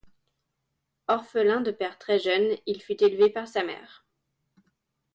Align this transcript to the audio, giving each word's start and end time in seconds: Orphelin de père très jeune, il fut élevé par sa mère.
Orphelin 1.07 1.61
de 1.61 1.69
père 1.69 1.99
très 1.99 2.17
jeune, 2.17 2.57
il 2.65 2.81
fut 2.81 3.03
élevé 3.03 3.29
par 3.29 3.47
sa 3.47 3.63
mère. 3.63 4.03